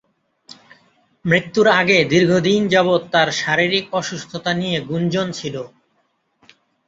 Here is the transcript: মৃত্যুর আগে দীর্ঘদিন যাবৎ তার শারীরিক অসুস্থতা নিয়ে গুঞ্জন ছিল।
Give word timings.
মৃত্যুর 1.25 1.67
আগে 1.79 1.97
দীর্ঘদিন 2.11 2.61
যাবৎ 2.67 3.01
তার 3.13 3.29
শারীরিক 3.41 3.85
অসুস্থতা 3.93 4.51
নিয়ে 4.53 4.77
গুঞ্জন 4.89 5.27
ছিল। 5.31 5.55